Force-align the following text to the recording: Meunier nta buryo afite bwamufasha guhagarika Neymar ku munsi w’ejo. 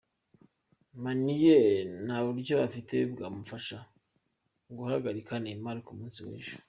Meunier 1.03 1.85
nta 2.05 2.17
buryo 2.25 2.55
afite 2.67 2.95
bwamufasha 3.11 3.77
guhagarika 4.77 5.33
Neymar 5.43 5.77
ku 5.85 5.91
munsi 5.99 6.19
w’ejo. 6.27 6.55